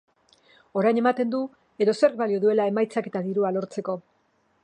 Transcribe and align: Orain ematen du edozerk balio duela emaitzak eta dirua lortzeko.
Orain 0.79 0.99
ematen 1.01 1.33
du 1.35 1.41
edozerk 1.85 2.17
balio 2.23 2.41
duela 2.47 2.67
emaitzak 2.73 3.11
eta 3.13 3.23
dirua 3.27 3.55
lortzeko. 3.59 3.99